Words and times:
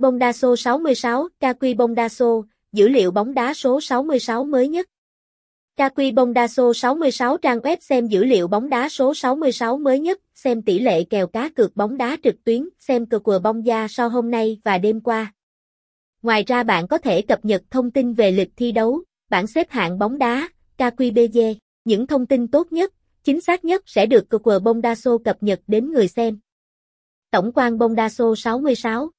Bondaso 0.00 0.56
66, 0.56 1.28
KQ 1.40 1.76
Bondaso, 1.76 2.26
dữ 2.72 2.88
liệu 2.88 3.10
bóng 3.10 3.34
đá 3.34 3.54
số 3.54 3.80
66 3.80 4.44
mới 4.44 4.68
nhất. 4.68 4.86
KQ 5.76 6.14
Bondaso 6.14 6.72
66 6.72 7.36
trang 7.36 7.58
web 7.58 7.76
xem 7.80 8.06
dữ 8.06 8.24
liệu 8.24 8.48
bóng 8.48 8.68
đá 8.68 8.88
số 8.88 9.14
66 9.14 9.78
mới 9.78 10.00
nhất, 10.00 10.20
xem 10.34 10.62
tỷ 10.62 10.78
lệ 10.78 11.04
kèo 11.04 11.26
cá 11.26 11.48
cược 11.48 11.76
bóng 11.76 11.96
đá 11.96 12.16
trực 12.22 12.44
tuyến, 12.44 12.68
xem 12.78 13.06
cờ 13.06 13.18
cờ 13.18 13.38
bóng 13.38 13.66
da 13.66 13.88
sau 13.88 14.08
hôm 14.08 14.30
nay 14.30 14.60
và 14.64 14.78
đêm 14.78 15.00
qua. 15.00 15.32
Ngoài 16.22 16.44
ra 16.46 16.62
bạn 16.62 16.88
có 16.88 16.98
thể 16.98 17.22
cập 17.22 17.44
nhật 17.44 17.62
thông 17.70 17.90
tin 17.90 18.12
về 18.12 18.30
lịch 18.30 18.50
thi 18.56 18.72
đấu, 18.72 19.02
bảng 19.30 19.46
xếp 19.46 19.70
hạng 19.70 19.98
bóng 19.98 20.18
đá, 20.18 20.48
KQBG, 20.78 21.54
những 21.84 22.06
thông 22.06 22.26
tin 22.26 22.48
tốt 22.48 22.72
nhất, 22.72 22.92
chính 23.24 23.40
xác 23.40 23.64
nhất 23.64 23.82
sẽ 23.86 24.06
được 24.06 24.28
cờ 24.28 24.38
cờ 24.38 24.58
bóng 24.58 24.80
đa 24.80 24.94
số 24.94 25.18
cập 25.18 25.42
nhật 25.42 25.60
đến 25.66 25.92
người 25.92 26.08
xem. 26.08 26.38
Tổng 27.30 27.52
quan 27.54 27.78
bóng 27.78 27.94
đa 27.94 28.08
số 28.08 28.36
66 28.36 29.10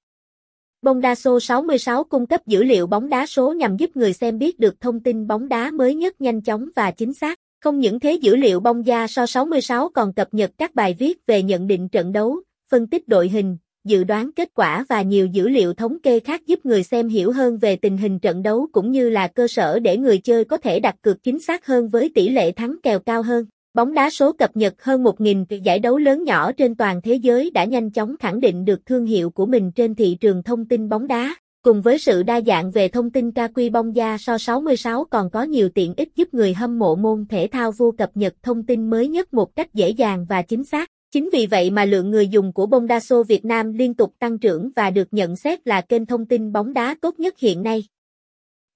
Bông 0.82 1.02
đa 1.02 1.16
số 1.16 1.40
66 1.40 2.04
cung 2.04 2.26
cấp 2.26 2.48
dữ 2.48 2.64
liệu 2.64 2.88
bóng 2.88 3.10
đá 3.10 3.26
số 3.26 3.54
nhằm 3.54 3.78
giúp 3.78 3.96
người 3.96 4.14
xem 4.14 4.38
biết 4.38 4.60
được 4.60 4.82
thông 4.82 5.00
tin 5.00 5.28
bóng 5.28 5.50
đá 5.50 5.72
mới 5.72 5.96
nhất 5.96 6.22
nhanh 6.22 6.42
chóng 6.42 6.70
và 6.76 6.92
chính 6.92 7.14
xác. 7.14 7.40
Không 7.64 7.80
những 7.80 8.00
thế 8.00 8.14
dữ 8.14 8.36
liệu 8.36 8.60
bông 8.60 8.86
da 8.86 9.08
so 9.08 9.26
66 9.26 9.90
còn 9.90 10.14
cập 10.14 10.34
nhật 10.34 10.52
các 10.58 10.76
bài 10.76 10.96
viết 11.00 11.26
về 11.28 11.44
nhận 11.44 11.68
định 11.68 11.90
trận 11.90 12.12
đấu, 12.12 12.42
phân 12.72 12.88
tích 12.88 13.08
đội 13.08 13.30
hình, 13.30 13.58
dự 13.86 14.04
đoán 14.04 14.32
kết 14.32 14.50
quả 14.54 14.86
và 14.90 15.02
nhiều 15.02 15.28
dữ 15.28 15.50
liệu 15.50 15.74
thống 15.74 16.00
kê 16.00 16.20
khác 16.20 16.42
giúp 16.46 16.66
người 16.66 16.84
xem 16.84 17.08
hiểu 17.08 17.32
hơn 17.32 17.58
về 17.58 17.76
tình 17.76 17.98
hình 17.98 18.20
trận 18.20 18.44
đấu 18.44 18.68
cũng 18.72 18.92
như 18.92 19.10
là 19.10 19.28
cơ 19.28 19.48
sở 19.48 19.80
để 19.80 19.98
người 19.98 20.18
chơi 20.18 20.46
có 20.46 20.58
thể 20.58 20.80
đặt 20.80 20.96
cược 21.02 21.24
chính 21.24 21.40
xác 21.40 21.66
hơn 21.66 21.90
với 21.90 22.12
tỷ 22.16 22.30
lệ 22.30 22.52
thắng 22.52 22.76
kèo 22.84 23.00
cao 23.00 23.22
hơn. 23.22 23.46
Bóng 23.80 23.94
đá 23.94 24.10
số 24.10 24.32
cập 24.32 24.58
nhật 24.58 24.84
hơn 24.84 25.04
1.000 25.04 25.46
giải 25.64 25.80
đấu 25.80 25.98
lớn 25.98 26.24
nhỏ 26.24 26.52
trên 26.52 26.76
toàn 26.76 27.02
thế 27.02 27.16
giới 27.16 27.52
đã 27.54 27.66
nhanh 27.66 27.92
chóng 27.92 28.16
khẳng 28.20 28.40
định 28.40 28.66
được 28.66 28.86
thương 28.86 29.06
hiệu 29.06 29.30
của 29.30 29.46
mình 29.46 29.72
trên 29.72 29.96
thị 29.96 30.18
trường 30.22 30.44
thông 30.44 30.66
tin 30.66 30.90
bóng 30.90 31.08
đá. 31.08 31.36
Cùng 31.62 31.82
với 31.82 31.98
sự 31.98 32.24
đa 32.24 32.42
dạng 32.42 32.72
về 32.72 32.88
thông 32.88 33.10
tin 33.10 33.32
ca 33.32 33.48
quy 33.48 33.70
bóng 33.70 33.96
da 33.96 34.18
so 34.18 34.38
66 34.38 35.06
còn 35.06 35.30
có 35.30 35.44
nhiều 35.44 35.70
tiện 35.70 35.94
ích 35.98 36.10
giúp 36.16 36.34
người 36.34 36.54
hâm 36.54 36.80
mộ 36.80 36.96
môn 36.96 37.26
thể 37.30 37.48
thao 37.52 37.72
vô 37.78 37.94
cập 37.98 38.10
nhật 38.16 38.34
thông 38.44 38.66
tin 38.66 38.90
mới 38.90 39.08
nhất 39.08 39.34
một 39.34 39.56
cách 39.56 39.74
dễ 39.74 39.90
dàng 39.90 40.26
và 40.30 40.42
chính 40.42 40.64
xác. 40.64 40.90
Chính 41.12 41.30
vì 41.34 41.46
vậy 41.46 41.70
mà 41.70 41.86
lượng 41.86 42.10
người 42.10 42.28
dùng 42.28 42.54
của 42.54 42.66
bóng 42.66 42.88
đá 42.88 43.00
số 43.00 43.24
Việt 43.24 43.46
Nam 43.46 43.74
liên 43.74 43.94
tục 43.94 44.14
tăng 44.20 44.40
trưởng 44.40 44.70
và 44.76 44.90
được 44.90 45.08
nhận 45.12 45.36
xét 45.36 45.68
là 45.68 45.82
kênh 45.82 46.06
thông 46.06 46.26
tin 46.26 46.52
bóng 46.52 46.74
đá 46.74 46.96
tốt 47.02 47.20
nhất 47.20 47.40
hiện 47.40 47.64
nay. 47.64 47.84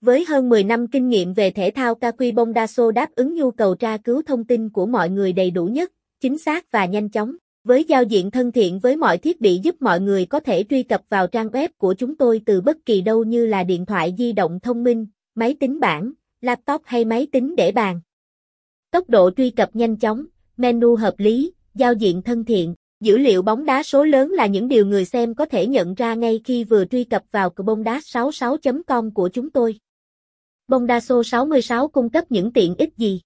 Với 0.03 0.25
hơn 0.25 0.49
10 0.49 0.63
năm 0.63 0.87
kinh 0.87 1.09
nghiệm 1.09 1.33
về 1.33 1.51
thể 1.51 1.71
thao 1.75 1.95
KQ 1.95 2.33
Bondaso 2.33 2.91
đáp 2.91 3.09
ứng 3.15 3.35
nhu 3.35 3.51
cầu 3.51 3.75
tra 3.75 3.97
cứu 3.97 4.21
thông 4.21 4.45
tin 4.45 4.69
của 4.69 4.85
mọi 4.85 5.09
người 5.09 5.33
đầy 5.33 5.51
đủ 5.51 5.65
nhất, 5.65 5.91
chính 6.21 6.37
xác 6.37 6.71
và 6.71 6.85
nhanh 6.85 7.09
chóng. 7.09 7.35
Với 7.63 7.83
giao 7.83 8.03
diện 8.03 8.31
thân 8.31 8.51
thiện 8.51 8.79
với 8.79 8.95
mọi 8.95 9.17
thiết 9.17 9.41
bị 9.41 9.59
giúp 9.63 9.75
mọi 9.79 10.01
người 10.01 10.25
có 10.25 10.39
thể 10.39 10.63
truy 10.69 10.83
cập 10.83 11.01
vào 11.09 11.27
trang 11.27 11.47
web 11.47 11.67
của 11.77 11.93
chúng 11.93 12.15
tôi 12.15 12.41
từ 12.45 12.61
bất 12.61 12.77
kỳ 12.85 13.01
đâu 13.01 13.23
như 13.23 13.45
là 13.45 13.63
điện 13.63 13.85
thoại 13.85 14.15
di 14.17 14.31
động 14.31 14.59
thông 14.59 14.83
minh, 14.83 15.07
máy 15.35 15.55
tính 15.59 15.79
bảng, 15.79 16.11
laptop 16.41 16.81
hay 16.85 17.05
máy 17.05 17.27
tính 17.31 17.55
để 17.55 17.71
bàn. 17.71 18.01
Tốc 18.91 19.09
độ 19.09 19.31
truy 19.37 19.49
cập 19.49 19.75
nhanh 19.75 19.95
chóng, 19.95 20.25
menu 20.57 20.95
hợp 20.95 21.13
lý, 21.17 21.53
giao 21.75 21.93
diện 21.93 22.21
thân 22.21 22.45
thiện, 22.45 22.75
dữ 23.01 23.17
liệu 23.17 23.41
bóng 23.41 23.65
đá 23.65 23.83
số 23.83 24.03
lớn 24.03 24.31
là 24.31 24.45
những 24.45 24.67
điều 24.67 24.85
người 24.85 25.05
xem 25.05 25.35
có 25.35 25.45
thể 25.45 25.67
nhận 25.67 25.93
ra 25.93 26.13
ngay 26.13 26.41
khi 26.45 26.63
vừa 26.63 26.85
truy 26.85 27.03
cập 27.03 27.23
vào 27.31 27.49
bóng 27.65 27.83
đá 27.83 27.99
66.com 27.99 29.11
của 29.11 29.29
chúng 29.29 29.49
tôi. 29.49 29.77
Bondaso 30.67 31.23
66 31.23 31.87
cung 31.87 32.09
cấp 32.09 32.25
những 32.29 32.53
tiện 32.53 32.75
ích 32.77 32.97
gì? 32.97 33.21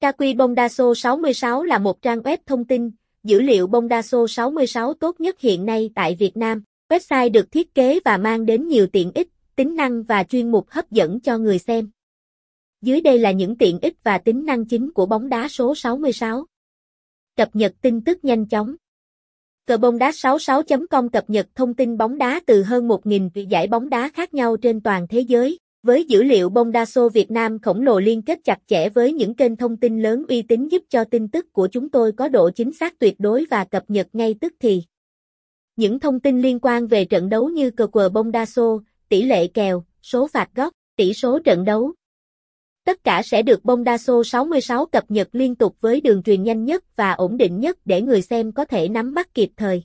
KQ 0.00 0.36
Bondaso 0.36 0.94
66 0.94 1.62
là 1.62 1.78
một 1.78 2.02
trang 2.02 2.20
web 2.20 2.38
thông 2.46 2.64
tin, 2.64 2.90
dữ 3.24 3.40
liệu 3.40 3.66
Bondaso 3.66 4.26
66 4.28 4.94
tốt 4.94 5.20
nhất 5.20 5.40
hiện 5.40 5.66
nay 5.66 5.90
tại 5.94 6.16
Việt 6.18 6.36
Nam. 6.36 6.62
Website 6.88 7.30
được 7.30 7.50
thiết 7.50 7.74
kế 7.74 8.00
và 8.04 8.16
mang 8.16 8.46
đến 8.46 8.68
nhiều 8.68 8.86
tiện 8.86 9.12
ích, 9.14 9.28
tính 9.56 9.76
năng 9.76 10.02
và 10.02 10.24
chuyên 10.24 10.50
mục 10.50 10.70
hấp 10.70 10.90
dẫn 10.90 11.20
cho 11.20 11.38
người 11.38 11.58
xem. 11.58 11.90
Dưới 12.82 13.00
đây 13.00 13.18
là 13.18 13.30
những 13.30 13.58
tiện 13.58 13.78
ích 13.82 13.94
và 14.04 14.18
tính 14.18 14.46
năng 14.46 14.64
chính 14.64 14.92
của 14.92 15.06
bóng 15.06 15.28
đá 15.28 15.48
số 15.48 15.74
66. 15.74 16.46
Cập 17.36 17.56
nhật 17.56 17.72
tin 17.80 18.04
tức 18.04 18.24
nhanh 18.24 18.46
chóng. 18.46 18.74
Cờ 19.66 19.76
bóng 19.76 19.98
đá 19.98 20.10
66.com 20.10 21.08
cập 21.08 21.30
nhật 21.30 21.46
thông 21.54 21.74
tin 21.74 21.96
bóng 21.96 22.18
đá 22.18 22.40
từ 22.46 22.62
hơn 22.62 22.88
1.000 22.88 23.48
giải 23.48 23.66
bóng 23.66 23.90
đá 23.90 24.08
khác 24.08 24.34
nhau 24.34 24.56
trên 24.56 24.80
toàn 24.80 25.06
thế 25.08 25.20
giới. 25.20 25.58
Với 25.82 26.04
dữ 26.04 26.22
liệu 26.22 26.48
bông 26.50 26.72
đa 26.72 26.84
số 26.84 27.08
Việt 27.08 27.30
Nam 27.30 27.58
khổng 27.58 27.82
lồ 27.82 28.00
liên 28.00 28.22
kết 28.22 28.38
chặt 28.44 28.58
chẽ 28.66 28.88
với 28.88 29.12
những 29.12 29.34
kênh 29.34 29.56
thông 29.56 29.76
tin 29.76 30.02
lớn 30.02 30.24
uy 30.28 30.42
tín 30.42 30.68
giúp 30.68 30.82
cho 30.88 31.04
tin 31.04 31.28
tức 31.28 31.52
của 31.52 31.68
chúng 31.72 31.90
tôi 31.90 32.12
có 32.12 32.28
độ 32.28 32.50
chính 32.50 32.72
xác 32.72 32.98
tuyệt 32.98 33.14
đối 33.18 33.44
và 33.50 33.64
cập 33.64 33.84
nhật 33.88 34.08
ngay 34.12 34.34
tức 34.40 34.52
thì. 34.60 34.82
Những 35.76 36.00
thông 36.00 36.20
tin 36.20 36.40
liên 36.40 36.58
quan 36.62 36.86
về 36.86 37.04
trận 37.04 37.28
đấu 37.28 37.48
như 37.48 37.70
cờ 37.70 37.86
quờ 37.86 38.08
bông 38.08 38.32
đa 38.32 38.46
số, 38.46 38.80
tỷ 39.08 39.22
lệ 39.22 39.46
kèo, 39.46 39.84
số 40.02 40.28
phạt 40.28 40.48
góc, 40.54 40.72
tỷ 40.96 41.14
số 41.14 41.38
trận 41.38 41.64
đấu. 41.64 41.92
Tất 42.84 43.04
cả 43.04 43.22
sẽ 43.24 43.42
được 43.42 43.64
bông 43.64 43.84
đa 43.84 43.98
số 43.98 44.24
66 44.24 44.86
cập 44.86 45.10
nhật 45.10 45.28
liên 45.32 45.54
tục 45.54 45.76
với 45.80 46.00
đường 46.00 46.22
truyền 46.22 46.42
nhanh 46.42 46.64
nhất 46.64 46.96
và 46.96 47.12
ổn 47.12 47.36
định 47.36 47.60
nhất 47.60 47.78
để 47.84 48.02
người 48.02 48.22
xem 48.22 48.52
có 48.52 48.64
thể 48.64 48.88
nắm 48.88 49.14
bắt 49.14 49.34
kịp 49.34 49.50
thời. 49.56 49.82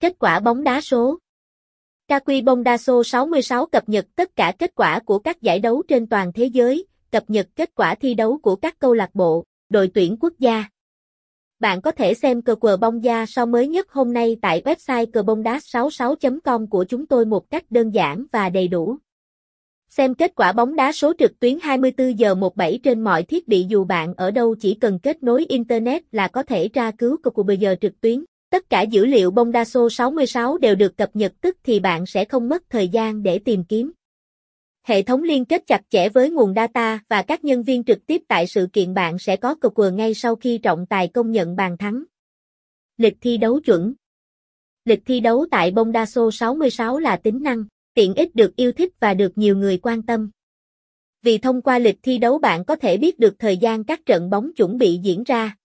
Kết 0.00 0.18
quả 0.18 0.40
bóng 0.40 0.64
đá 0.64 0.80
số 0.80 1.18
KQ 2.08 2.44
Bondaso 2.44 3.02
66 3.02 3.66
cập 3.66 3.88
nhật 3.88 4.06
tất 4.16 4.36
cả 4.36 4.52
kết 4.58 4.74
quả 4.74 5.00
của 5.00 5.18
các 5.18 5.42
giải 5.42 5.58
đấu 5.58 5.82
trên 5.88 6.06
toàn 6.06 6.32
thế 6.32 6.44
giới, 6.44 6.86
cập 7.10 7.30
nhật 7.30 7.46
kết 7.56 7.70
quả 7.74 7.94
thi 7.94 8.14
đấu 8.14 8.38
của 8.42 8.56
các 8.56 8.78
câu 8.78 8.94
lạc 8.94 9.10
bộ, 9.14 9.44
đội 9.68 9.90
tuyển 9.94 10.16
quốc 10.20 10.32
gia. 10.38 10.64
Bạn 11.60 11.80
có 11.80 11.90
thể 11.90 12.14
xem 12.14 12.42
cờ 12.42 12.54
quờ 12.54 12.76
bóng 12.76 13.04
da 13.04 13.26
so 13.26 13.46
mới 13.46 13.68
nhất 13.68 13.90
hôm 13.90 14.12
nay 14.12 14.36
tại 14.42 14.62
website 14.64 15.06
cờ 15.12 15.22
bóng 15.22 15.42
đá 15.42 15.58
66.com 15.58 16.66
của 16.66 16.84
chúng 16.84 17.06
tôi 17.06 17.24
một 17.24 17.50
cách 17.50 17.70
đơn 17.70 17.90
giản 17.90 18.24
và 18.32 18.48
đầy 18.48 18.68
đủ. 18.68 18.96
Xem 19.88 20.14
kết 20.14 20.32
quả 20.36 20.52
bóng 20.52 20.76
đá 20.76 20.92
số 20.92 21.12
trực 21.18 21.40
tuyến 21.40 21.58
24 21.62 22.18
giờ 22.18 22.34
17 22.34 22.80
trên 22.82 23.00
mọi 23.00 23.22
thiết 23.22 23.48
bị 23.48 23.66
dù 23.68 23.84
bạn 23.84 24.14
ở 24.14 24.30
đâu 24.30 24.54
chỉ 24.54 24.74
cần 24.74 24.98
kết 24.98 25.22
nối 25.22 25.44
Internet 25.48 26.02
là 26.12 26.28
có 26.28 26.42
thể 26.42 26.68
tra 26.68 26.90
cứu 26.90 27.16
cờ 27.22 27.30
của 27.30 27.42
bây 27.42 27.56
giờ 27.56 27.76
trực 27.80 28.00
tuyến. 28.00 28.24
Tất 28.50 28.70
cả 28.70 28.82
dữ 28.82 29.06
liệu 29.06 29.30
bông 29.30 29.52
đa 29.52 29.64
số 29.64 29.90
66 29.90 30.58
đều 30.58 30.74
được 30.74 30.96
cập 30.96 31.16
nhật 31.16 31.32
tức 31.40 31.56
thì 31.62 31.80
bạn 31.80 32.06
sẽ 32.06 32.24
không 32.24 32.48
mất 32.48 32.62
thời 32.70 32.88
gian 32.88 33.22
để 33.22 33.38
tìm 33.38 33.64
kiếm. 33.64 33.92
Hệ 34.82 35.02
thống 35.02 35.22
liên 35.22 35.44
kết 35.44 35.66
chặt 35.66 35.82
chẽ 35.90 36.08
với 36.08 36.30
nguồn 36.30 36.54
data 36.54 37.00
và 37.08 37.22
các 37.22 37.44
nhân 37.44 37.62
viên 37.62 37.84
trực 37.84 38.06
tiếp 38.06 38.22
tại 38.28 38.46
sự 38.46 38.68
kiện 38.72 38.94
bạn 38.94 39.18
sẽ 39.18 39.36
có 39.36 39.54
cực 39.54 39.74
quờ 39.74 39.90
ngay 39.90 40.14
sau 40.14 40.36
khi 40.36 40.58
trọng 40.58 40.86
tài 40.86 41.08
công 41.08 41.32
nhận 41.32 41.56
bàn 41.56 41.76
thắng. 41.78 42.04
Lịch 42.96 43.16
thi 43.20 43.36
đấu 43.36 43.60
chuẩn 43.60 43.94
Lịch 44.84 45.02
thi 45.06 45.20
đấu 45.20 45.46
tại 45.50 45.70
bông 45.70 45.92
đa 45.92 46.06
số 46.06 46.30
66 46.30 46.98
là 46.98 47.16
tính 47.16 47.42
năng, 47.42 47.64
tiện 47.94 48.14
ích 48.14 48.34
được 48.34 48.56
yêu 48.56 48.72
thích 48.72 48.92
và 49.00 49.14
được 49.14 49.38
nhiều 49.38 49.56
người 49.56 49.78
quan 49.78 50.02
tâm. 50.02 50.30
Vì 51.22 51.38
thông 51.38 51.62
qua 51.62 51.78
lịch 51.78 51.98
thi 52.02 52.18
đấu 52.18 52.38
bạn 52.38 52.64
có 52.64 52.76
thể 52.76 52.96
biết 52.96 53.18
được 53.18 53.34
thời 53.38 53.56
gian 53.56 53.84
các 53.84 54.06
trận 54.06 54.30
bóng 54.30 54.54
chuẩn 54.56 54.78
bị 54.78 55.00
diễn 55.02 55.24
ra. 55.24 55.56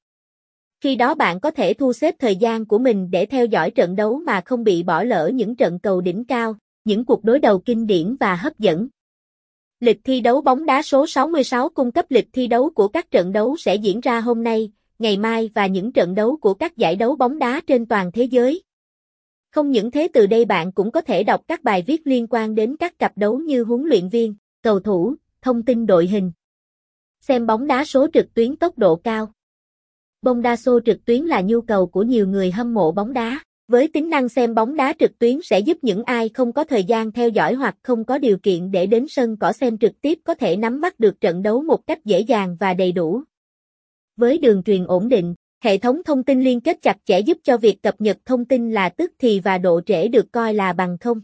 Khi 0.84 0.96
đó 0.96 1.16
bạn 1.16 1.40
có 1.40 1.52
thể 1.52 1.74
thu 1.74 1.94
xếp 1.94 2.16
thời 2.20 2.36
gian 2.36 2.66
của 2.66 2.78
mình 2.78 3.12
để 3.12 3.26
theo 3.26 3.46
dõi 3.46 3.72
trận 3.72 3.96
đấu 3.96 4.22
mà 4.26 4.42
không 4.46 4.64
bị 4.64 4.84
bỏ 4.84 5.04
lỡ 5.04 5.32
những 5.34 5.56
trận 5.56 5.80
cầu 5.80 6.02
đỉnh 6.02 6.26
cao, 6.26 6.56
những 6.86 7.06
cuộc 7.06 7.24
đối 7.24 7.40
đầu 7.40 7.60
kinh 7.60 7.88
điển 7.88 8.16
và 8.20 8.36
hấp 8.36 8.60
dẫn. 8.60 8.88
Lịch 9.80 10.00
thi 10.04 10.22
đấu 10.22 10.42
bóng 10.42 10.66
đá 10.66 10.82
số 10.82 11.08
66 11.08 11.70
cung 11.70 11.92
cấp 11.92 12.06
lịch 12.10 12.28
thi 12.34 12.48
đấu 12.48 12.70
của 12.70 12.88
các 12.88 13.12
trận 13.12 13.32
đấu 13.32 13.58
sẽ 13.58 13.76
diễn 13.76 14.00
ra 14.00 14.20
hôm 14.20 14.44
nay, 14.44 14.72
ngày 15.00 15.18
mai 15.18 15.50
và 15.56 15.68
những 15.68 15.92
trận 15.92 16.16
đấu 16.16 16.38
của 16.38 16.54
các 16.54 16.78
giải 16.78 16.96
đấu 16.96 17.16
bóng 17.16 17.40
đá 17.40 17.62
trên 17.68 17.86
toàn 17.86 18.12
thế 18.12 18.24
giới. 18.24 18.64
Không 19.52 19.72
những 19.72 19.92
thế 19.92 20.08
từ 20.14 20.28
đây 20.28 20.46
bạn 20.46 20.72
cũng 20.72 20.92
có 20.92 21.02
thể 21.02 21.24
đọc 21.24 21.42
các 21.48 21.64
bài 21.64 21.84
viết 21.88 22.08
liên 22.08 22.28
quan 22.30 22.56
đến 22.56 22.76
các 22.78 23.00
cặp 23.00 23.18
đấu 23.18 23.40
như 23.40 23.64
huấn 23.64 23.84
luyện 23.84 24.10
viên, 24.10 24.36
cầu 24.62 24.80
thủ, 24.80 25.16
thông 25.42 25.64
tin 25.64 25.86
đội 25.86 26.08
hình. 26.08 26.32
Xem 27.22 27.46
bóng 27.46 27.68
đá 27.68 27.86
số 27.86 28.08
trực 28.14 28.34
tuyến 28.34 28.56
tốc 28.56 28.78
độ 28.78 28.96
cao. 28.96 29.34
Bóng 30.24 30.42
đa 30.42 30.56
xô 30.56 30.80
trực 30.86 31.06
tuyến 31.06 31.22
là 31.22 31.42
nhu 31.42 31.62
cầu 31.62 31.88
của 31.88 32.04
nhiều 32.04 32.28
người 32.28 32.52
hâm 32.52 32.74
mộ 32.74 32.92
bóng 32.92 33.14
đá. 33.14 33.40
Với 33.68 33.88
tính 33.88 34.10
năng 34.10 34.30
xem 34.30 34.56
bóng 34.56 34.76
đá 34.76 34.94
trực 35.00 35.20
tuyến 35.20 35.40
sẽ 35.44 35.60
giúp 35.60 35.78
những 35.82 36.04
ai 36.04 36.30
không 36.30 36.54
có 36.54 36.64
thời 36.64 36.84
gian 36.84 37.12
theo 37.12 37.30
dõi 37.30 37.54
hoặc 37.54 37.76
không 37.84 38.06
có 38.06 38.18
điều 38.18 38.38
kiện 38.38 38.72
để 38.72 38.86
đến 38.86 39.06
sân 39.10 39.38
cỏ 39.38 39.54
xem 39.54 39.78
trực 39.78 40.02
tiếp 40.02 40.20
có 40.24 40.34
thể 40.34 40.58
nắm 40.58 40.82
bắt 40.82 41.00
được 41.00 41.22
trận 41.22 41.44
đấu 41.44 41.64
một 41.64 41.88
cách 41.88 42.06
dễ 42.06 42.20
dàng 42.20 42.58
và 42.60 42.74
đầy 42.74 42.92
đủ. 42.92 43.22
Với 44.18 44.38
đường 44.38 44.64
truyền 44.64 44.86
ổn 44.86 45.10
định, 45.10 45.36
hệ 45.64 45.78
thống 45.78 46.04
thông 46.04 46.24
tin 46.24 46.42
liên 46.42 46.62
kết 46.62 46.82
chặt 46.82 46.98
chẽ 47.06 47.20
giúp 47.20 47.38
cho 47.44 47.58
việc 47.58 47.84
cập 47.84 48.02
nhật 48.02 48.18
thông 48.26 48.46
tin 48.46 48.72
là 48.72 48.90
tức 48.90 49.12
thì 49.20 49.40
và 49.40 49.58
độ 49.58 49.82
trễ 49.86 50.08
được 50.08 50.32
coi 50.32 50.54
là 50.54 50.74
bằng 50.74 50.98
không. 50.98 51.22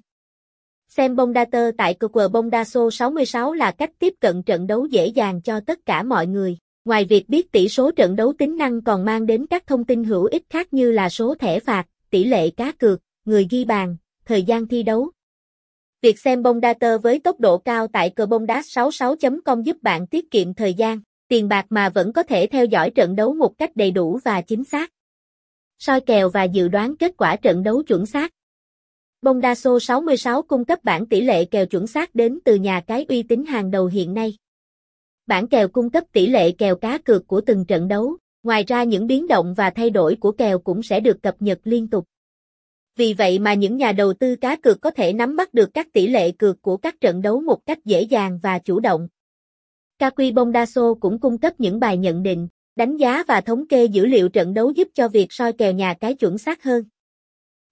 Xem 0.87 1.15
bông 1.15 1.33
tơ 1.51 1.71
tại 1.77 1.93
cơ 1.93 2.07
quờ 2.07 2.27
bông 2.27 2.49
đa 2.49 2.63
số 2.63 2.91
66 2.91 3.53
là 3.53 3.71
cách 3.71 3.91
tiếp 3.99 4.13
cận 4.19 4.43
trận 4.43 4.67
đấu 4.67 4.85
dễ 4.85 5.07
dàng 5.07 5.41
cho 5.41 5.59
tất 5.59 5.79
cả 5.85 6.03
mọi 6.03 6.27
người. 6.27 6.57
Ngoài 6.85 7.05
việc 7.05 7.29
biết 7.29 7.51
tỷ 7.51 7.69
số 7.69 7.91
trận 7.91 8.15
đấu 8.15 8.33
tính 8.37 8.57
năng 8.57 8.81
còn 8.81 9.05
mang 9.05 9.25
đến 9.25 9.45
các 9.45 9.67
thông 9.67 9.85
tin 9.85 10.03
hữu 10.03 10.25
ích 10.25 10.43
khác 10.49 10.73
như 10.73 10.91
là 10.91 11.09
số 11.09 11.35
thẻ 11.35 11.59
phạt, 11.59 11.85
tỷ 12.09 12.23
lệ 12.23 12.49
cá 12.49 12.71
cược, 12.71 12.99
người 13.25 13.47
ghi 13.49 13.65
bàn, 13.65 13.97
thời 14.25 14.43
gian 14.43 14.67
thi 14.67 14.83
đấu. 14.83 15.11
Việc 16.01 16.19
xem 16.19 16.43
bông 16.43 16.61
tơ 16.79 16.97
với 16.97 17.19
tốc 17.19 17.39
độ 17.39 17.57
cao 17.57 17.87
tại 17.87 18.09
cờ 18.09 18.25
bông 18.25 18.45
đá 18.45 18.61
66.com 18.61 19.63
giúp 19.63 19.77
bạn 19.81 20.07
tiết 20.07 20.31
kiệm 20.31 20.53
thời 20.53 20.73
gian, 20.73 20.99
tiền 21.27 21.47
bạc 21.47 21.65
mà 21.69 21.89
vẫn 21.89 22.13
có 22.13 22.23
thể 22.23 22.47
theo 22.47 22.65
dõi 22.65 22.89
trận 22.89 23.15
đấu 23.15 23.33
một 23.33 23.57
cách 23.57 23.75
đầy 23.75 23.91
đủ 23.91 24.19
và 24.25 24.41
chính 24.41 24.63
xác. 24.63 24.91
Soi 25.79 26.01
kèo 26.01 26.29
và 26.29 26.43
dự 26.43 26.67
đoán 26.67 26.97
kết 26.97 27.13
quả 27.17 27.35
trận 27.35 27.63
đấu 27.63 27.83
chuẩn 27.83 28.05
xác. 28.05 28.31
Bondaso 29.21 29.79
66 29.79 30.41
cung 30.41 30.65
cấp 30.65 30.79
bản 30.83 31.05
tỷ 31.05 31.21
lệ 31.21 31.45
kèo 31.45 31.65
chuẩn 31.65 31.87
xác 31.87 32.15
đến 32.15 32.39
từ 32.45 32.55
nhà 32.55 32.81
cái 32.87 33.05
uy 33.09 33.23
tín 33.23 33.45
hàng 33.45 33.71
đầu 33.71 33.85
hiện 33.85 34.13
nay. 34.13 34.37
Bản 35.29 35.47
kèo 35.47 35.67
cung 35.67 35.89
cấp 35.89 36.03
tỷ 36.11 36.27
lệ 36.27 36.51
kèo 36.51 36.75
cá 36.75 36.97
cược 36.97 37.27
của 37.27 37.41
từng 37.41 37.65
trận 37.65 37.87
đấu, 37.87 38.17
ngoài 38.43 38.63
ra 38.67 38.83
những 38.83 39.07
biến 39.07 39.27
động 39.27 39.53
và 39.53 39.69
thay 39.69 39.89
đổi 39.89 40.15
của 40.15 40.31
kèo 40.31 40.59
cũng 40.59 40.83
sẽ 40.83 40.99
được 40.99 41.23
cập 41.23 41.35
nhật 41.39 41.59
liên 41.63 41.87
tục. 41.87 42.05
Vì 42.95 43.13
vậy 43.13 43.39
mà 43.39 43.53
những 43.53 43.77
nhà 43.77 43.91
đầu 43.91 44.13
tư 44.13 44.35
cá 44.35 44.55
cược 44.55 44.81
có 44.81 44.91
thể 44.91 45.13
nắm 45.13 45.35
bắt 45.35 45.53
được 45.53 45.69
các 45.73 45.87
tỷ 45.93 46.07
lệ 46.07 46.31
cược 46.31 46.61
của 46.61 46.77
các 46.77 47.01
trận 47.01 47.21
đấu 47.21 47.41
một 47.41 47.65
cách 47.65 47.85
dễ 47.85 48.01
dàng 48.01 48.39
và 48.43 48.59
chủ 48.59 48.79
động. 48.79 49.07
Kaqui 49.99 50.33
Bondaso 50.33 50.93
cũng 50.93 51.19
cung 51.19 51.37
cấp 51.37 51.53
những 51.57 51.79
bài 51.79 51.97
nhận 51.97 52.23
định, 52.23 52.47
đánh 52.75 52.97
giá 52.97 53.23
và 53.27 53.41
thống 53.41 53.67
kê 53.67 53.85
dữ 53.85 54.05
liệu 54.05 54.29
trận 54.29 54.53
đấu 54.53 54.71
giúp 54.71 54.87
cho 54.93 55.07
việc 55.07 55.27
soi 55.29 55.53
kèo 55.53 55.71
nhà 55.71 55.93
cái 55.93 56.13
chuẩn 56.13 56.37
xác 56.37 56.63
hơn. 56.63 56.83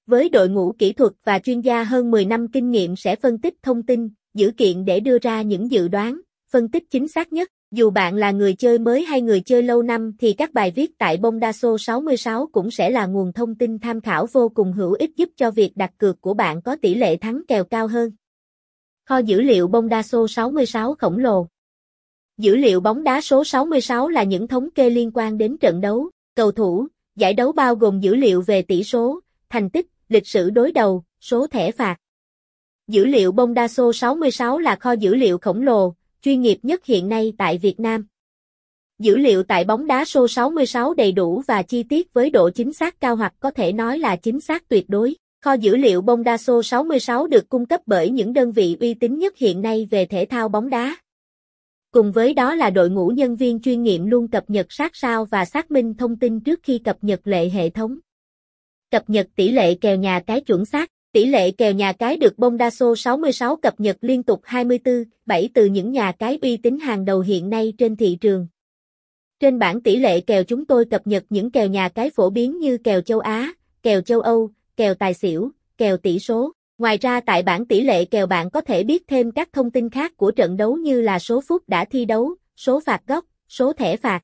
Với 0.06 0.30
đội 0.30 0.50
ngũ 0.50 0.74
kỹ 0.80 0.94
thuật 0.94 1.14
và 1.24 1.40
chuyên 1.40 1.62
gia 1.62 1.84
hơn 1.84 2.12
10 2.12 2.26
năm 2.26 2.48
kinh 2.48 2.72
nghiệm 2.72 2.96
sẽ 2.96 3.16
phân 3.16 3.42
tích 3.42 3.54
thông 3.62 3.84
tin, 3.84 4.10
dữ 4.34 4.52
kiện 4.58 4.86
để 4.86 5.00
đưa 5.00 5.18
ra 5.20 5.42
những 5.42 5.72
dự 5.72 5.88
đoán, 5.88 6.22
phân 6.52 6.70
tích 6.70 6.84
chính 6.90 7.08
xác 7.08 7.34
nhất. 7.34 7.50
Dù 7.72 7.90
bạn 7.90 8.16
là 8.16 8.32
người 8.32 8.54
chơi 8.54 8.80
mới 8.80 9.04
hay 9.04 9.22
người 9.22 9.42
chơi 9.42 9.64
lâu 9.64 9.84
năm 9.84 10.12
thì 10.20 10.34
các 10.34 10.54
bài 10.54 10.72
viết 10.72 10.98
tại 10.98 11.18
bóng 11.18 11.40
đa 11.40 11.52
số 11.52 11.78
66 11.78 12.50
cũng 12.52 12.72
sẽ 12.72 12.90
là 12.90 13.06
nguồn 13.06 13.34
thông 13.34 13.56
tin 13.56 13.80
tham 13.80 14.02
khảo 14.02 14.26
vô 14.32 14.50
cùng 14.50 14.74
hữu 14.74 14.94
ích 14.94 15.12
giúp 15.16 15.30
cho 15.36 15.52
việc 15.52 15.72
đặt 15.78 15.92
cược 15.98 16.22
của 16.22 16.34
bạn 16.34 16.62
có 16.62 16.76
tỷ 16.76 16.96
lệ 16.96 17.18
thắng 17.18 17.42
kèo 17.48 17.64
cao 17.64 17.88
hơn. 17.88 18.12
Kho 19.06 19.18
dữ 19.18 19.42
liệu 19.42 19.68
bóng 19.68 19.90
đa 19.90 20.04
số 20.04 20.28
66 20.28 20.96
khổng 20.96 21.18
lồ 21.18 21.48
Dữ 22.38 22.56
liệu 22.56 22.80
bóng 22.80 23.04
đá 23.04 23.22
số 23.22 23.44
66 23.44 24.10
là 24.10 24.24
những 24.24 24.48
thống 24.48 24.70
kê 24.76 24.90
liên 24.90 25.12
quan 25.14 25.38
đến 25.38 25.58
trận 25.58 25.82
đấu, 25.82 26.10
cầu 26.36 26.52
thủ, 26.52 26.88
giải 27.16 27.34
đấu 27.34 27.52
bao 27.52 27.76
gồm 27.76 28.00
dữ 28.00 28.16
liệu 28.16 28.42
về 28.42 28.62
tỷ 28.62 28.84
số, 28.84 29.20
thành 29.50 29.70
tích, 29.70 29.88
lịch 30.10 30.28
sử 30.28 30.50
đối 30.50 30.72
đầu, 30.72 31.04
số 31.22 31.48
thẻ 31.48 31.72
phạt. 31.72 31.98
Dữ 32.88 33.06
liệu 33.06 33.32
bóng 33.32 33.54
đa 33.54 33.68
số 33.68 33.94
66 33.94 34.60
là 34.60 34.76
kho 34.76 34.92
dữ 34.92 35.16
liệu 35.16 35.38
khổng 35.38 35.62
lồ, 35.62 35.94
chuyên 36.22 36.42
nghiệp 36.42 36.58
nhất 36.64 36.86
hiện 36.86 37.10
nay 37.10 37.34
tại 37.38 37.58
Việt 37.58 37.80
Nam. 37.80 38.06
Dữ 39.00 39.18
liệu 39.18 39.44
tại 39.44 39.64
bóng 39.64 39.88
đá 39.88 40.06
số 40.06 40.28
66 40.28 40.94
đầy 40.94 41.12
đủ 41.12 41.42
và 41.48 41.64
chi 41.64 41.84
tiết 41.84 42.14
với 42.14 42.30
độ 42.30 42.50
chính 42.50 42.74
xác 42.74 43.00
cao 43.00 43.16
hoặc 43.16 43.34
có 43.40 43.52
thể 43.52 43.74
nói 43.74 44.00
là 44.00 44.16
chính 44.16 44.42
xác 44.42 44.70
tuyệt 44.70 44.86
đối. 44.90 45.16
Kho 45.42 45.54
dữ 45.54 45.76
liệu 45.76 46.02
bóng 46.02 46.24
đá 46.24 46.38
số 46.38 46.64
66 46.64 47.28
được 47.28 47.50
cung 47.50 47.66
cấp 47.66 47.82
bởi 47.86 48.10
những 48.10 48.34
đơn 48.34 48.52
vị 48.52 48.78
uy 48.80 48.94
tín 48.94 49.20
nhất 49.20 49.38
hiện 49.38 49.62
nay 49.62 49.88
về 49.92 50.06
thể 50.06 50.26
thao 50.26 50.50
bóng 50.50 50.70
đá. 50.70 50.96
Cùng 51.92 52.12
với 52.12 52.34
đó 52.34 52.56
là 52.56 52.70
đội 52.70 52.90
ngũ 52.90 53.08
nhân 53.08 53.36
viên 53.36 53.60
chuyên 53.60 53.84
nghiệm 53.84 54.06
luôn 54.06 54.28
cập 54.28 54.50
nhật 54.50 54.66
sát 54.70 54.96
sao 54.96 55.26
và 55.26 55.46
xác 55.46 55.72
minh 55.72 55.94
thông 55.94 56.20
tin 56.20 56.40
trước 56.40 56.60
khi 56.64 56.78
cập 56.78 56.98
nhật 57.02 57.20
lệ 57.24 57.50
hệ 57.50 57.70
thống. 57.70 58.00
Cập 58.92 59.10
nhật 59.10 59.28
tỷ 59.36 59.52
lệ 59.52 59.76
kèo 59.76 59.98
nhà 59.98 60.20
cái 60.20 60.42
chuẩn 60.42 60.66
xác 60.66 60.92
Tỷ 61.12 61.26
lệ 61.26 61.52
kèo 61.52 61.74
nhà 61.74 61.94
cái 61.94 62.18
được 62.18 62.38
Bondaso 62.38 62.96
66 62.96 63.56
cập 63.56 63.80
nhật 63.80 63.98
liên 64.02 64.24
tục 64.24 64.42
24, 64.44 65.04
7 65.26 65.50
từ 65.54 65.66
những 65.66 65.92
nhà 65.92 66.12
cái 66.12 66.40
uy 66.42 66.58
tín 66.58 66.80
hàng 66.80 67.06
đầu 67.06 67.20
hiện 67.20 67.50
nay 67.50 67.74
trên 67.78 67.96
thị 67.96 68.18
trường. 68.22 68.48
Trên 69.40 69.60
bảng 69.60 69.82
tỷ 69.82 69.96
lệ 69.96 70.22
kèo 70.22 70.44
chúng 70.44 70.66
tôi 70.66 70.86
cập 70.86 71.08
nhật 71.08 71.24
những 71.30 71.52
kèo 71.52 71.68
nhà 71.68 71.90
cái 71.90 72.10
phổ 72.10 72.30
biến 72.30 72.60
như 72.60 72.78
kèo 72.78 73.02
châu 73.02 73.20
Á, 73.20 73.54
kèo 73.84 74.02
châu 74.02 74.22
Âu, 74.22 74.52
kèo 74.78 74.94
tài 74.94 75.14
xỉu, 75.14 75.52
kèo 75.78 75.98
tỷ 75.98 76.20
số. 76.20 76.52
Ngoài 76.78 76.98
ra 76.98 77.20
tại 77.20 77.44
bảng 77.44 77.66
tỷ 77.66 77.82
lệ 77.82 78.06
kèo 78.06 78.28
bạn 78.28 78.50
có 78.50 78.62
thể 78.62 78.84
biết 78.84 79.08
thêm 79.08 79.32
các 79.32 79.50
thông 79.54 79.72
tin 79.72 79.90
khác 79.90 80.18
của 80.18 80.32
trận 80.32 80.58
đấu 80.58 80.76
như 80.76 81.02
là 81.02 81.20
số 81.20 81.42
phút 81.42 81.70
đã 81.70 81.86
thi 81.86 82.06
đấu, 82.06 82.36
số 82.56 82.80
phạt 82.80 83.02
góc, 83.08 83.26
số 83.50 83.74
thẻ 83.74 83.98
phạt. 83.98 84.22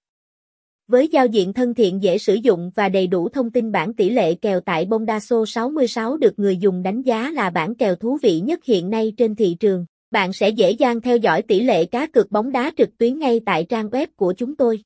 Với 0.88 1.08
giao 1.08 1.26
diện 1.26 1.54
thân 1.54 1.74
thiện 1.74 2.04
dễ 2.04 2.18
sử 2.18 2.34
dụng 2.34 2.72
và 2.76 2.90
đầy 2.90 3.08
đủ 3.08 3.30
thông 3.30 3.52
tin 3.52 3.72
bản 3.72 3.94
tỷ 3.94 4.10
lệ 4.10 4.36
kèo 4.36 4.60
tại 4.60 4.86
Bondaso 4.86 5.46
66 5.48 6.18
được 6.18 6.40
người 6.40 6.58
dùng 6.58 6.84
đánh 6.84 7.02
giá 7.02 7.32
là 7.32 7.50
bản 7.50 7.76
kèo 7.76 7.96
thú 7.96 8.18
vị 8.22 8.40
nhất 8.40 8.60
hiện 8.66 8.90
nay 8.90 9.14
trên 9.18 9.36
thị 9.36 9.56
trường. 9.60 9.86
Bạn 10.12 10.34
sẽ 10.34 10.50
dễ 10.50 10.72
dàng 10.72 11.02
theo 11.02 11.18
dõi 11.18 11.42
tỷ 11.42 11.60
lệ 11.60 11.86
cá 11.86 12.08
cược 12.08 12.32
bóng 12.32 12.52
đá 12.52 12.72
trực 12.78 12.98
tuyến 12.98 13.20
ngay 13.20 13.42
tại 13.46 13.66
trang 13.70 13.90
web 13.90 14.08
của 14.16 14.34
chúng 14.38 14.56
tôi. 14.56 14.82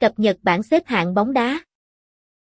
Cập 0.00 0.18
nhật 0.18 0.36
bảng 0.42 0.62
xếp 0.62 0.82
hạng 0.86 1.14
bóng 1.14 1.32
đá 1.32 1.60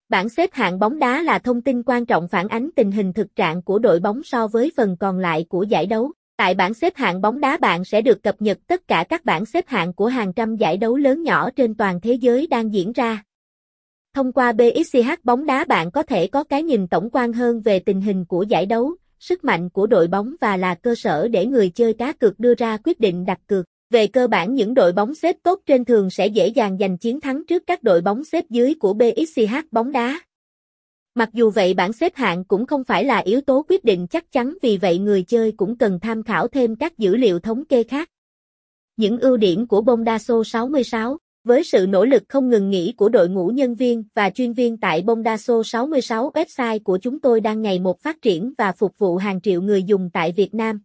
Bảng 0.09 0.29
xếp 0.29 0.49
hạng 0.53 0.79
bóng 0.79 0.99
đá 0.99 1.21
là 1.21 1.39
thông 1.39 1.61
tin 1.61 1.83
quan 1.83 2.05
trọng 2.05 2.27
phản 2.27 2.47
ánh 2.47 2.69
tình 2.75 2.91
hình 2.91 3.13
thực 3.13 3.35
trạng 3.35 3.61
của 3.61 3.79
đội 3.79 3.99
bóng 3.99 4.23
so 4.23 4.47
với 4.47 4.71
phần 4.77 4.97
còn 4.99 5.17
lại 5.19 5.45
của 5.49 5.63
giải 5.63 5.85
đấu. 5.85 6.11
Tại 6.37 6.53
bảng 6.53 6.73
xếp 6.73 6.95
hạng 6.95 7.21
bóng 7.21 7.39
đá 7.39 7.57
bạn 7.57 7.85
sẽ 7.85 8.01
được 8.01 8.23
cập 8.23 8.41
nhật 8.41 8.57
tất 8.67 8.87
cả 8.87 9.05
các 9.09 9.25
bảng 9.25 9.45
xếp 9.45 9.67
hạng 9.67 9.93
của 9.93 10.07
hàng 10.07 10.33
trăm 10.33 10.55
giải 10.55 10.77
đấu 10.77 10.97
lớn 10.97 11.23
nhỏ 11.23 11.49
trên 11.49 11.75
toàn 11.75 12.01
thế 12.01 12.13
giới 12.13 12.47
đang 12.47 12.73
diễn 12.73 12.91
ra. 12.91 13.23
Thông 14.13 14.31
qua 14.31 14.51
BXCH 14.51 15.23
bóng 15.23 15.45
đá 15.45 15.65
bạn 15.65 15.91
có 15.91 16.03
thể 16.03 16.27
có 16.27 16.43
cái 16.43 16.63
nhìn 16.63 16.87
tổng 16.87 17.09
quan 17.11 17.33
hơn 17.33 17.61
về 17.61 17.79
tình 17.79 18.01
hình 18.01 18.25
của 18.25 18.43
giải 18.43 18.65
đấu, 18.65 18.95
sức 19.19 19.43
mạnh 19.43 19.69
của 19.69 19.87
đội 19.87 20.07
bóng 20.07 20.35
và 20.41 20.57
là 20.57 20.75
cơ 20.75 20.95
sở 20.95 21.27
để 21.27 21.45
người 21.45 21.69
chơi 21.69 21.93
cá 21.93 22.11
cược 22.11 22.39
đưa 22.39 22.55
ra 22.55 22.77
quyết 22.83 22.99
định 22.99 23.25
đặt 23.25 23.39
cược. 23.47 23.65
Về 23.89 24.07
cơ 24.07 24.27
bản 24.27 24.55
những 24.55 24.73
đội 24.73 24.91
bóng 24.93 25.15
xếp 25.15 25.35
tốt 25.43 25.59
trên 25.65 25.85
thường 25.85 26.09
sẽ 26.09 26.27
dễ 26.27 26.47
dàng 26.47 26.77
giành 26.79 26.97
chiến 26.97 27.21
thắng 27.21 27.45
trước 27.45 27.63
các 27.67 27.83
đội 27.83 28.01
bóng 28.01 28.23
xếp 28.23 28.45
dưới 28.49 28.75
của 28.79 28.93
BXCH 28.93 29.55
bóng 29.71 29.91
đá. 29.91 30.19
Mặc 31.17 31.29
dù 31.33 31.49
vậy 31.49 31.73
bảng 31.73 31.93
xếp 31.93 32.15
hạng 32.15 32.43
cũng 32.45 32.65
không 32.65 32.83
phải 32.83 33.05
là 33.05 33.17
yếu 33.17 33.41
tố 33.41 33.65
quyết 33.69 33.83
định 33.83 34.07
chắc 34.07 34.31
chắn 34.31 34.57
vì 34.61 34.77
vậy 34.77 34.99
người 34.99 35.23
chơi 35.23 35.51
cũng 35.51 35.77
cần 35.77 35.99
tham 35.99 36.23
khảo 36.23 36.47
thêm 36.47 36.75
các 36.75 36.97
dữ 36.97 37.15
liệu 37.15 37.39
thống 37.39 37.65
kê 37.65 37.83
khác. 37.83 38.09
Những 38.97 39.19
ưu 39.19 39.37
điểm 39.37 39.67
của 39.67 39.81
Bondaso 39.81 40.43
66 40.45 41.17
với 41.43 41.63
sự 41.63 41.85
nỗ 41.89 42.05
lực 42.05 42.23
không 42.29 42.49
ngừng 42.49 42.69
nghỉ 42.69 42.93
của 42.97 43.09
đội 43.09 43.29
ngũ 43.29 43.47
nhân 43.47 43.75
viên 43.75 44.03
và 44.13 44.29
chuyên 44.29 44.53
viên 44.53 44.77
tại 44.77 45.01
Bondaso 45.01 45.63
66 45.63 46.31
website 46.31 46.79
của 46.79 46.97
chúng 46.97 47.19
tôi 47.19 47.41
đang 47.41 47.61
ngày 47.61 47.79
một 47.79 48.01
phát 48.01 48.21
triển 48.21 48.53
và 48.57 48.71
phục 48.71 48.97
vụ 48.97 49.17
hàng 49.17 49.41
triệu 49.41 49.61
người 49.61 49.83
dùng 49.83 50.09
tại 50.13 50.31
Việt 50.31 50.53
Nam. 50.53 50.81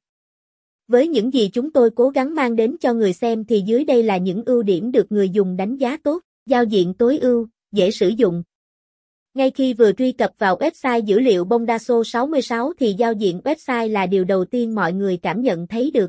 Với 0.89 1.09
những 1.09 1.33
gì 1.35 1.51
chúng 1.53 1.73
tôi 1.73 1.91
cố 1.91 2.09
gắng 2.09 2.35
mang 2.35 2.57
đến 2.57 2.77
cho 2.81 2.95
người 2.95 3.13
xem 3.13 3.45
thì 3.45 3.61
dưới 3.61 3.85
đây 3.85 4.03
là 4.03 4.17
những 4.17 4.43
ưu 4.47 4.63
điểm 4.63 4.93
được 4.93 5.13
người 5.13 5.31
dùng 5.31 5.57
đánh 5.57 5.77
giá 5.77 5.97
tốt, 5.97 6.23
giao 6.47 6.65
diện 6.65 6.95
tối 6.95 7.19
ưu, 7.19 7.49
dễ 7.73 7.91
sử 7.91 8.09
dụng, 8.09 8.43
ngay 9.35 9.51
khi 9.51 9.75
vừa 9.75 9.93
truy 9.93 10.13
cập 10.13 10.31
vào 10.39 10.57
website 10.57 11.01
dữ 11.05 11.21
liệu 11.21 11.45
Bondaso 11.45 11.95
66 12.05 12.73
thì 12.81 12.93
giao 12.93 13.13
diện 13.13 13.41
website 13.45 13.93
là 13.93 14.07
điều 14.07 14.25
đầu 14.25 14.45
tiên 14.45 14.75
mọi 14.75 14.93
người 14.93 15.17
cảm 15.17 15.43
nhận 15.43 15.67
thấy 15.67 15.91
được. 15.95 16.07